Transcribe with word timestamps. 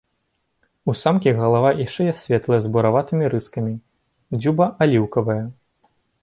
У 0.93 0.93
самкі 1.01 1.33
галава 1.39 1.69
і 1.83 1.85
шыя 1.95 2.15
светлыя 2.21 2.59
з 2.67 2.71
бураватымі 2.77 3.29
рыскамі, 3.35 3.73
дзюба 4.39 4.65
аліўкавая. 4.87 5.41